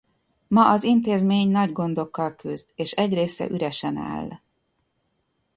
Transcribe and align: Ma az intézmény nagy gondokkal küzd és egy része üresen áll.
Ma 0.47 0.69
az 0.71 0.83
intézmény 0.83 1.49
nagy 1.51 1.71
gondokkal 1.71 2.35
küzd 2.35 2.71
és 2.75 2.91
egy 2.91 3.13
része 3.13 3.49
üresen 3.49 3.97
áll. 3.97 4.29